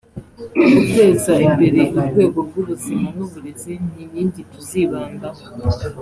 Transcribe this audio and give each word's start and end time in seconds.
Guteza 0.71 1.33
imbere 1.47 1.81
urwego 1.97 2.39
rw’ubuzima 2.47 3.07
n’uburezi 3.17 3.71
ni 3.83 3.91
inkingi 4.03 4.41
tuzibandaho 4.51 5.41